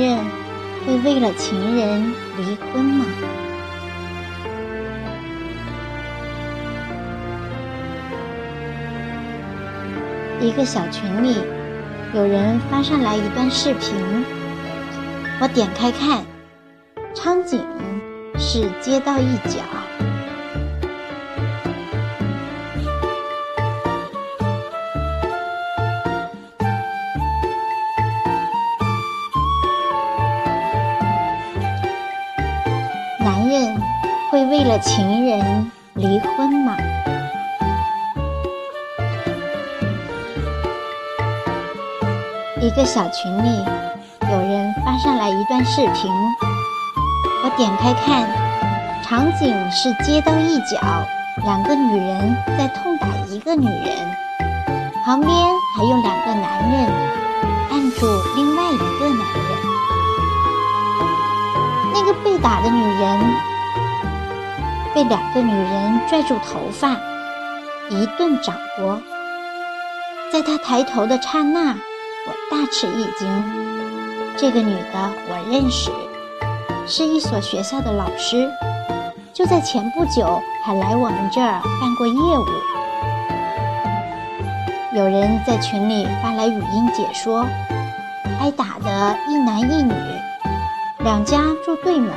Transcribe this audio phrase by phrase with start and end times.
[0.00, 0.18] 人
[0.86, 3.04] 会为了情人离婚吗？
[10.40, 11.36] 一个小群里，
[12.14, 13.94] 有人发上来一段视频，
[15.40, 16.24] 我点开看，
[17.14, 17.64] 场景
[18.36, 19.60] 是街道一角。
[34.52, 36.76] 为了情人离婚吗？
[42.60, 43.64] 一个小群里，
[44.30, 46.12] 有人发上来一段视频，
[47.42, 48.28] 我点开看，
[49.02, 50.78] 场景是街道一角，
[51.46, 53.96] 两个女人在痛打一个女人，
[55.02, 56.92] 旁边还有两个男人
[57.70, 58.06] 按住
[58.36, 59.48] 另外一个男人。
[61.94, 63.34] 那个被打的女人
[64.94, 66.90] 被两个女人拽住头发，
[67.88, 68.98] 一顿掌掴，
[70.30, 71.74] 在她抬头的刹那。
[72.24, 73.26] 我大吃一惊，
[74.36, 75.90] 这个女的我认识，
[76.86, 78.48] 是一所学校的老师，
[79.32, 82.46] 就在前不久还来我们这儿办过业务。
[84.94, 87.44] 有人在群里发来语音解说，
[88.40, 89.92] 挨打的一男一女，
[91.00, 92.14] 两家住对门，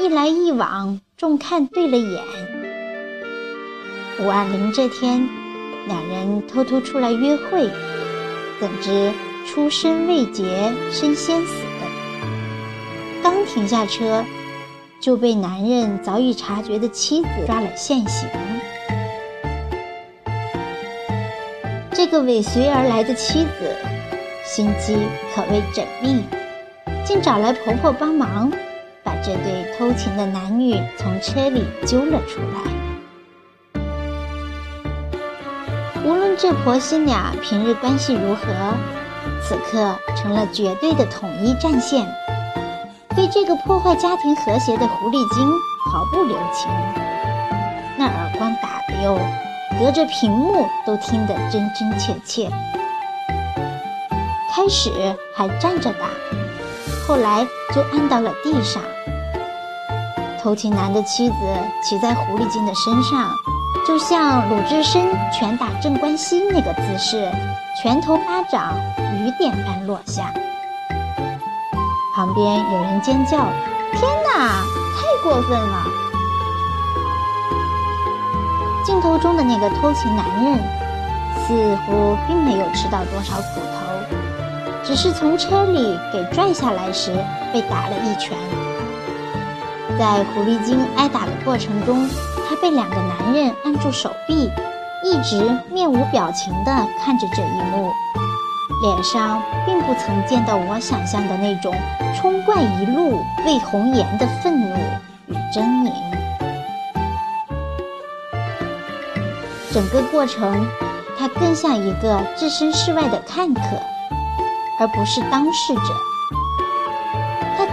[0.00, 2.22] 一来一往，重看对了眼。
[4.20, 5.28] 五二零这天，
[5.88, 7.68] 两人偷偷出来约会。
[8.60, 9.12] 怎知
[9.44, 11.54] 出身未捷身先死，
[13.20, 14.24] 刚停下车，
[15.00, 18.28] 就被男人早已察觉的妻子抓了现行。
[21.90, 23.74] 这个尾随而来的妻子，
[24.46, 24.96] 心机
[25.34, 26.22] 可谓缜密，
[27.04, 28.52] 竟找来婆婆帮忙，
[29.22, 32.58] 这对偷情的男女从车里揪了出来。
[36.04, 38.46] 无论这婆媳俩平日关系如何，
[39.42, 42.06] 此刻成了绝对的统一战线，
[43.14, 45.52] 对这个破坏家庭和谐的狐狸精
[45.92, 46.70] 毫不留情。
[47.98, 49.18] 那耳光打的哟，
[49.78, 52.48] 隔着屏幕都听得真真切切。
[54.50, 54.90] 开始
[55.34, 56.08] 还站着打，
[57.06, 58.82] 后来就按到了地上。
[60.38, 61.34] 偷情男的妻子
[61.82, 63.30] 骑在狐狸精的身上。
[63.86, 67.30] 就像鲁智深拳打镇关西那个姿势，
[67.80, 70.32] 拳头巴掌雨点般落下。
[72.14, 73.38] 旁边有人尖叫
[73.96, 74.62] ：“天哪，
[74.94, 75.84] 太过分了！”
[78.84, 80.58] 镜头中的那个偷情男人
[81.46, 83.66] 似乎并没有吃到多少苦头，
[84.84, 88.36] 只是从车里给拽下来时被打了一拳。
[89.98, 92.08] 在狐狸精挨打的过程中。
[92.48, 94.50] 他被两个男人按住手臂，
[95.04, 97.92] 一直面无表情地看着这一幕，
[98.82, 101.74] 脸上并不曾见到我想象的那种
[102.16, 104.76] 冲冠一怒为红颜的愤怒
[105.26, 105.92] 与狰狞。
[109.70, 110.66] 整个过程，
[111.18, 113.60] 他更像一个置身事外的看客，
[114.80, 116.07] 而不是当事者。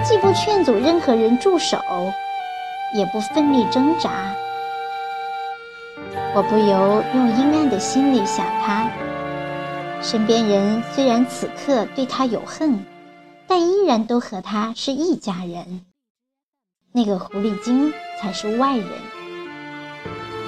[0.07, 1.79] 既不劝阻任何人住手，
[2.93, 4.11] 也不奋力挣扎。
[6.35, 8.88] 我不由用阴暗的心里想他，
[10.03, 12.85] 身边人虽然此刻对他有恨，
[13.47, 15.83] 但依然都和他是一家人。
[16.91, 17.91] 那个狐狸精
[18.22, 18.87] 才是外人。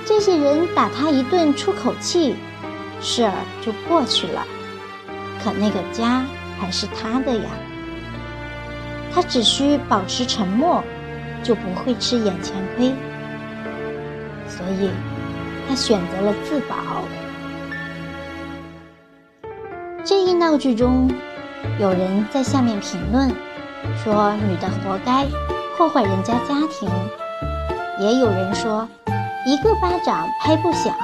[0.06, 2.36] 这些人打他一顿出口气，
[3.02, 3.34] 事儿
[3.66, 4.46] 就过去了。
[5.44, 6.24] 可那个家
[6.60, 7.50] 还是他的呀。
[9.14, 10.84] 他只需保持沉默，
[11.44, 12.94] 就不会吃眼前亏。
[14.48, 14.90] 所以。
[15.70, 16.78] 他选择了自保。
[20.06, 21.12] 这一闹剧中，
[21.78, 23.30] 有人在下面评论
[24.02, 25.28] 说：“女的活该，
[25.76, 26.90] 破坏人家家庭。”
[28.00, 28.88] 也有人说
[29.46, 30.96] ：“一个巴掌拍不响，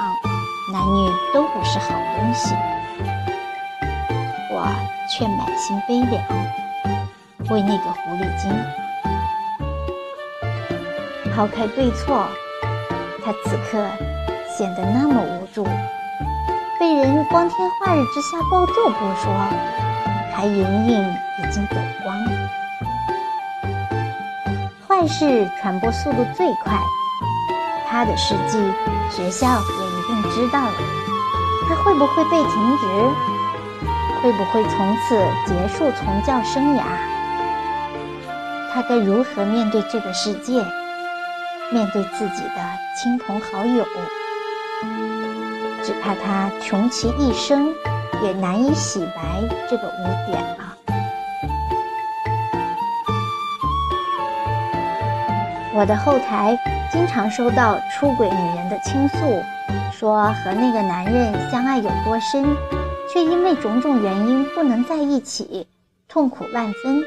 [0.72, 2.54] 男女都不是好东西。”
[4.50, 4.66] 我
[5.10, 6.24] 却满心悲凉，
[7.50, 8.50] 为那个狐狸精。
[11.34, 12.26] 抛开对错，
[13.24, 13.86] 他此刻。
[14.56, 15.64] 显得那么无助，
[16.78, 19.34] 被人光天化日之下暴揍不说，
[20.32, 20.58] 还隐
[20.88, 21.74] 隐已经走
[22.04, 22.16] 光。
[24.86, 26.78] 坏事传播速度最快，
[27.90, 28.62] 他的事迹
[29.10, 30.76] 学校也一定知道了。
[31.68, 32.86] 他会不会被停职？
[34.22, 35.18] 会不会从此
[35.48, 36.84] 结束从教生涯？
[38.74, 40.54] 他该如何面对这个世界，
[41.70, 42.56] 面对自己的
[42.96, 43.86] 亲朋好友。
[45.84, 47.72] 只怕他穷其一生
[48.20, 49.40] 也难以洗白
[49.70, 50.74] 这个污点啊！
[55.72, 56.58] 我的后台
[56.90, 59.40] 经常收到出轨女人的倾诉，
[59.92, 62.44] 说和那个男人相爱有多深，
[63.12, 65.68] 却因为种种原因不能在一起，
[66.08, 67.04] 痛苦万分，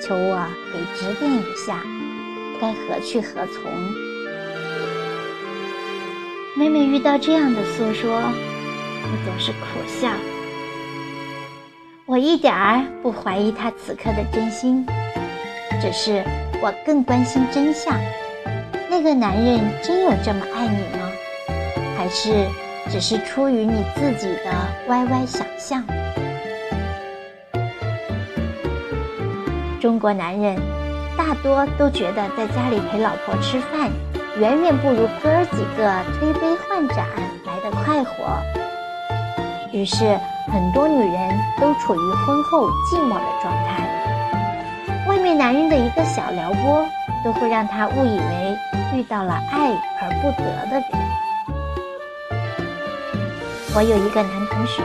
[0.00, 1.82] 求我给指点一下，
[2.60, 3.70] 该何去何从？
[6.56, 10.08] 每每遇到这样的诉说，我总是苦笑。
[12.06, 14.86] 我一点儿不怀疑他此刻的真心，
[15.80, 16.24] 只是
[16.62, 17.94] 我更关心真相：
[18.88, 21.10] 那个男人真有这么爱你吗？
[21.96, 22.46] 还是
[22.88, 24.52] 只是出于你自己的
[24.88, 25.84] 歪歪想象？
[29.80, 30.56] 中国男人
[31.16, 33.90] 大多都觉得在家里陪老婆吃饭。
[34.38, 37.04] 远远不如哥儿几个推杯换盏
[37.44, 38.40] 来的快活。
[39.72, 40.16] 于是，
[40.46, 41.30] 很多女人
[41.60, 43.68] 都处于婚后寂寞的状态。
[45.08, 46.86] 外面男人的一个小撩拨，
[47.24, 48.56] 都会让她误以为
[48.94, 50.86] 遇到了爱而不得的人。
[53.74, 54.82] 我有一个男同学，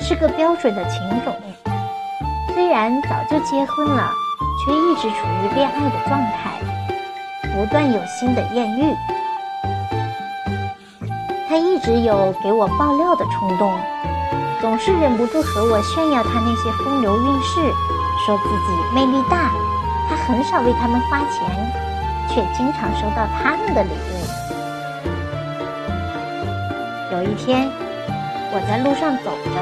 [0.00, 1.32] 是个标准的情种，
[2.54, 4.12] 虽然早就结婚了，
[4.64, 6.58] 却一直处于恋爱的状态。
[7.52, 8.94] 不断有新的艳遇，
[11.48, 13.76] 他一直有给我爆料的冲动，
[14.60, 17.60] 总是忍不住和我炫耀他那些风流韵事，
[18.24, 19.50] 说自己魅力大。
[20.08, 21.72] 他很少为他们花钱，
[22.28, 24.12] 却经常收到他们的礼物。
[27.12, 27.68] 有一天，
[28.52, 29.56] 我在路上走着，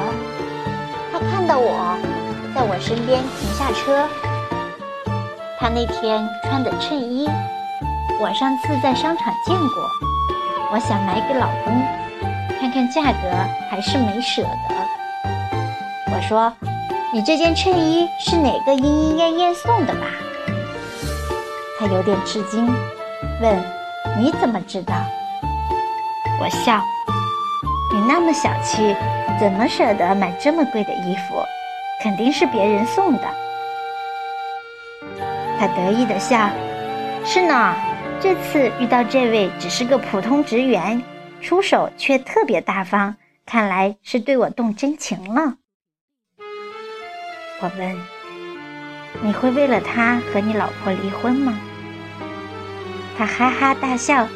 [1.10, 1.96] 他看到我，
[2.54, 4.08] 在我身边停下车。
[5.60, 7.28] 他那天穿的衬衣。
[8.20, 9.88] 我上次在商场见过，
[10.72, 11.72] 我想买给老公，
[12.58, 13.30] 看看价格
[13.70, 14.74] 还是没舍得。
[16.12, 16.52] 我说
[17.14, 20.06] ：“你这件衬衣是哪个莺莺燕燕送的吧？”
[21.78, 22.66] 他有点吃惊，
[23.40, 23.64] 问
[24.18, 24.94] ：“你怎么知道？”
[26.42, 26.82] 我笑
[27.94, 28.96] ：“你那么小气，
[29.38, 31.40] 怎么舍得买这么贵的衣服？
[32.02, 33.22] 肯定是别人送的。”
[35.58, 36.50] 他得意的笑
[37.24, 37.74] ：“是呢。”
[38.20, 41.00] 这次遇到这位只是个普通职员，
[41.40, 43.14] 出手却特别大方，
[43.46, 45.54] 看来是对我动真情了。
[47.60, 47.96] 我问
[49.22, 51.56] ：“你会为了他和你老婆离婚吗？”
[53.16, 54.26] 他哈哈大笑：“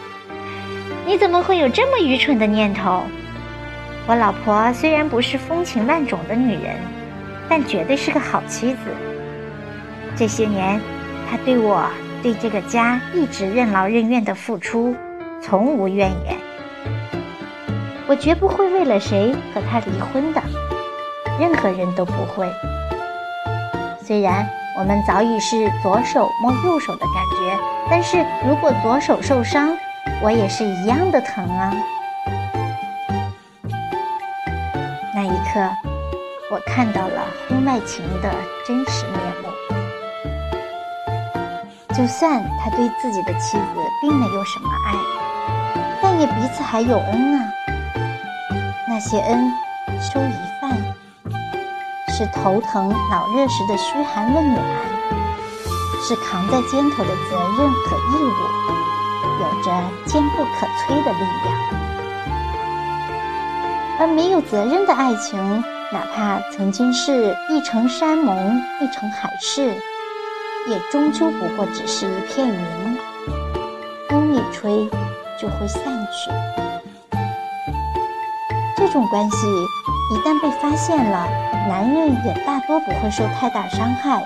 [1.05, 3.03] 你怎么会有这么愚蠢的念头？
[4.07, 6.77] 我老婆虽然不是风情万种的女人，
[7.55, 8.79] 但绝对是个好妻子。
[10.17, 10.81] 这些年，
[11.31, 11.85] 她对我……”
[12.23, 14.97] 对这个家一直任劳任怨的付出，
[15.43, 16.35] 从无怨言。
[18.07, 20.41] 我绝不会为了谁和他离婚的，
[21.39, 22.49] 任何人都不会。
[24.01, 24.49] 虽然
[24.79, 27.59] 我们早已是左手摸右手的感觉，
[27.91, 29.77] 但是如果左手受伤，
[30.23, 31.75] 我也是一样的疼啊。
[35.13, 35.92] 那一刻，
[36.53, 38.31] 我看到了婚外情的
[38.67, 39.49] 真实面目。
[41.95, 43.65] 就算他对自己的妻子
[44.03, 44.93] 并没有什么爱，
[46.03, 47.49] 但也彼此还有恩啊。
[48.87, 49.51] 那些恩，
[49.99, 50.77] 收一饭，
[52.11, 54.63] 是头疼脑热时的嘘寒问暖，
[56.07, 58.29] 是扛在肩头的责任和义务，
[59.41, 59.73] 有着
[60.05, 61.57] 坚不可摧的力量。
[64.01, 69.75] 而没有责任的爱情，哪怕曾经是一城山盟，一城海誓。
[70.69, 72.97] 也终究不过只是一片云，
[74.09, 74.89] 风一吹
[75.37, 76.31] 就会散去。
[78.77, 79.37] 这种关系
[80.15, 81.27] 一旦被发现了，
[81.69, 84.25] 男人也大多不会受太大伤害，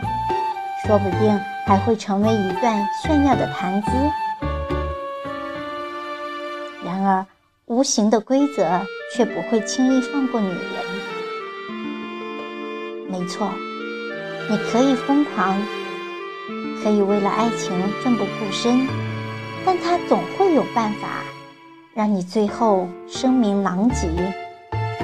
[0.87, 3.91] 说不定还会成为一段炫耀的谈资。
[6.85, 7.27] 然而，
[7.65, 8.83] 无形的规则
[9.15, 11.06] 却不会轻易放过女人。
[13.27, 13.53] 错，
[14.49, 15.57] 你可以疯狂。
[16.83, 18.87] 可以为了爱情奋不顾身，
[19.65, 21.25] 但他总会有办法
[21.93, 24.07] 让你最后声名狼藉，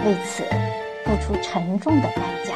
[0.06, 0.44] 为此
[1.04, 2.54] 付出沉重的代价。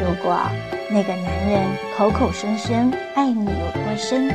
[0.00, 0.40] 如果
[0.88, 4.34] 那个男人口口声声爱你有多深，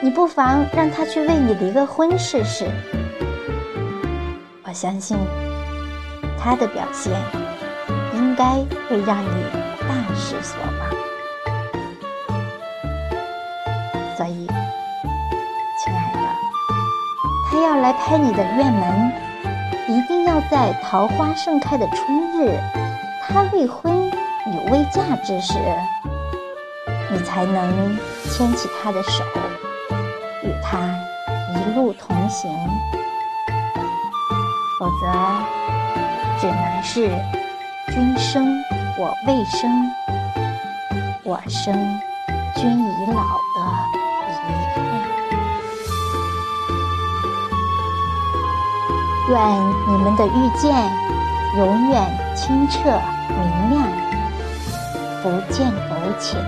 [0.00, 2.70] 你不妨让他去为你离个婚试试。
[4.62, 5.16] 我相信
[6.38, 7.20] 他的表现
[8.38, 9.44] 该会让你
[9.80, 10.90] 大失所望。
[14.16, 14.46] 所以
[15.76, 16.18] 亲爱的
[17.50, 19.12] 他要来拍你的院门
[19.88, 22.56] 一定要在桃花盛开的春日
[23.26, 24.08] 他未婚
[24.46, 25.54] 你未嫁之时
[27.10, 27.98] 你才能
[28.30, 29.24] 牵起他的手
[30.44, 30.78] 与他
[31.56, 32.48] 一路同行。
[34.78, 35.06] 否则
[36.40, 37.10] 只能是
[37.90, 38.62] 君生
[38.98, 39.70] 我未生，
[41.24, 41.74] 我生
[42.54, 43.58] 君已老的。
[49.30, 49.38] 愿
[49.88, 50.74] 你们的遇见
[51.56, 52.78] 永远清澈
[53.28, 53.88] 明亮，
[55.22, 56.38] 不见苟且。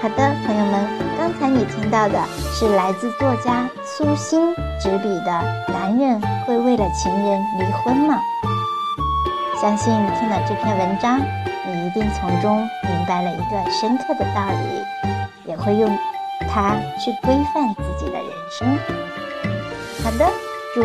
[0.00, 0.86] 好的，朋友们，
[1.18, 2.18] 刚才你听到的
[2.52, 5.30] 是来自作家苏欣执笔的
[5.72, 8.18] 《男人会为了情人离婚吗》。
[9.60, 14.82] 相信听了这篇文章，你一定从中明白了一个深刻的道理，
[15.44, 15.94] 也会用。
[16.50, 18.66] 它去规范自己的人生。
[20.02, 20.26] 好的，
[20.74, 20.82] 祝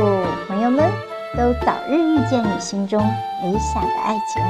[0.49, 0.91] 朋友们
[1.37, 2.99] 都早日遇见你心中
[3.41, 4.43] 理想的爱情。